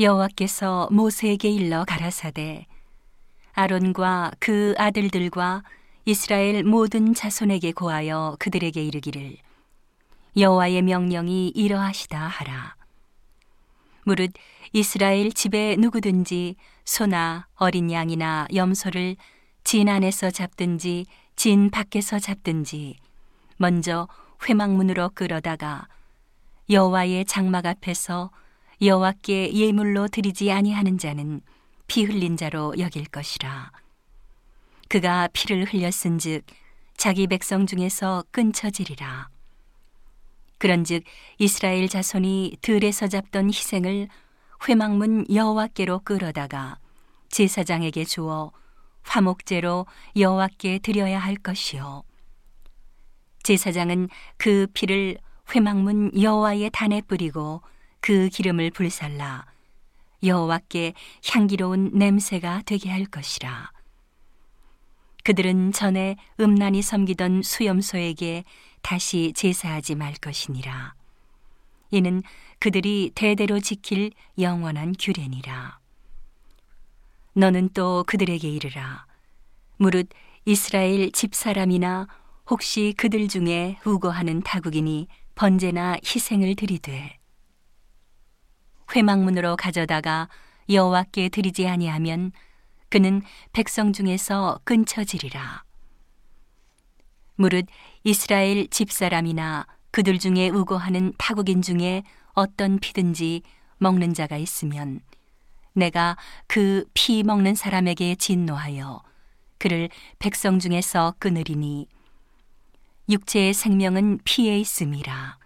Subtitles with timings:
[0.00, 2.66] 여호와께서 모세에게 일러 가라사대
[3.52, 5.62] 아론과 그 아들들과
[6.06, 9.36] 이스라엘 모든 자손에게 고하여 그들에게 이르기를
[10.38, 12.76] 여호와의 명령이 이러하시다 하라.
[14.04, 14.32] 무릇
[14.72, 16.56] 이스라엘 집에 누구든지
[16.86, 19.16] 소나 어린 양이나 염소를
[19.64, 21.04] 진 안에서 잡든지
[21.36, 22.96] 진 밖에서 잡든지
[23.58, 24.08] 먼저
[24.48, 25.88] 회막문으로 끌어다가
[26.70, 28.30] 여호와의 장막 앞에서
[28.82, 31.42] 여호와께 예물로 드리지 아니하는 자는
[31.86, 33.72] 피 흘린 자로 여길 것이라.
[34.88, 36.44] 그가 피를 흘렸은즉
[36.96, 39.28] 자기 백성 중에서 끊쳐지리라.
[40.58, 41.04] 그런즉
[41.38, 44.08] 이스라엘 자손이 들에서 잡던 희생을
[44.68, 46.78] 회막문 여호와께로 끌어다가
[47.28, 48.50] 제사장에게 주어
[49.02, 52.02] 화목제로 여호와께 드려야 할 것이요.
[53.42, 55.18] 제사장은 그 피를
[55.54, 57.62] 회막문 여호와의 단에 뿌리고
[58.00, 59.46] 그 기름을 불살라
[60.22, 60.94] 여호와께
[61.26, 63.72] 향기로운 냄새가 되게 할 것이라.
[65.24, 68.44] 그들은 전에 음란히 섬기던 수염소에게
[68.82, 70.94] 다시 제사하지 말 것이니라.
[71.90, 72.22] 이는
[72.58, 75.78] 그들이 대대로 지킬 영원한 규례니라.
[77.34, 79.06] 너는 또 그들에게 이르라.
[79.76, 80.08] 무릇
[80.44, 82.06] 이스라엘 집사람이나
[82.48, 87.19] 혹시 그들 중에 우고하는 타국인이 번제나 희생을 드리되
[88.94, 90.28] 회막문으로 가져다가
[90.68, 92.32] 여호와께 드리지 아니하면
[92.88, 95.64] 그는 백성 중에서 끊쳐지리라.
[97.36, 97.66] 무릇
[98.04, 102.02] 이스라엘 집사람이나 그들 중에 우고하는 타국인 중에
[102.34, 103.42] 어떤 피든지
[103.78, 105.00] 먹는 자가 있으면
[105.72, 106.16] 내가
[106.46, 109.02] 그 피 먹는 사람에게 진노하여
[109.58, 109.88] 그를
[110.18, 111.88] 백성 중에서 끊으리니
[113.08, 115.39] 육체의 생명은 피에 있음이라.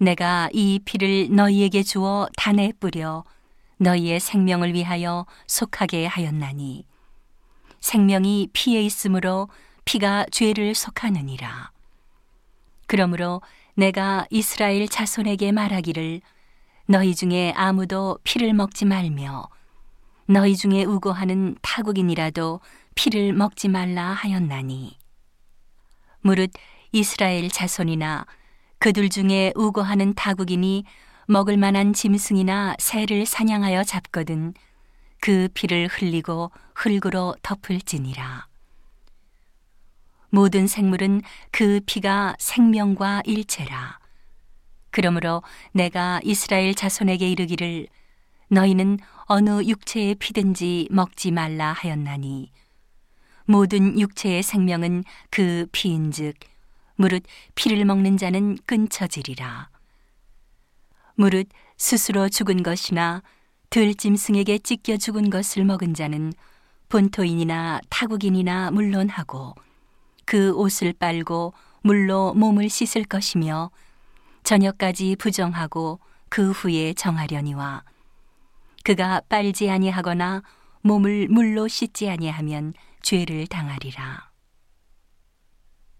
[0.00, 3.22] 내가 이 피를 너희에게 주어 단에 뿌려
[3.76, 6.86] 너희의 생명을 위하여 속하게 하였나니
[7.80, 9.50] 생명이 피에 있으므로
[9.84, 11.70] 피가 죄를 속하느니라.
[12.86, 13.42] 그러므로
[13.74, 16.22] 내가 이스라엘 자손에게 말하기를
[16.86, 19.50] 너희 중에 아무도 피를 먹지 말며
[20.26, 22.60] 너희 중에 우고하는 타국인이라도
[22.94, 24.96] 피를 먹지 말라 하였나니
[26.22, 26.52] 무릇
[26.90, 28.26] 이스라엘 자손이나
[28.80, 30.84] 그들 중에 우고하는 타국인이
[31.26, 34.54] 먹을 만한 짐승이나 새를 사냥하여 잡거든
[35.20, 38.46] 그 피를 흘리고 흙으로 덮을지니라.
[40.30, 41.20] 모든 생물은
[41.50, 43.98] 그 피가 생명과 일체라.
[44.90, 45.42] 그러므로
[45.72, 47.86] 내가 이스라엘 자손에게 이르기를
[48.48, 52.50] 너희는 어느 육체의 피든지 먹지 말라 하였나니
[53.44, 56.34] 모든 육체의 생명은 그 피인즉
[57.00, 57.22] 무릇
[57.54, 59.70] 피를 먹는 자는 끊쳐지리라.
[61.14, 63.22] 무릇 스스로 죽은 것이나
[63.70, 66.34] 들짐승에게 찢겨 죽은 것을 먹은 자는
[66.90, 69.54] 본토인이나 타국인이나 물론하고
[70.26, 73.70] 그 옷을 빨고 물로 몸을 씻을 것이며
[74.42, 77.82] 저녁까지 부정하고 그 후에 정하려니와
[78.84, 80.42] 그가 빨지 아니하거나
[80.82, 84.29] 몸을 물로 씻지 아니하면 죄를 당하리라.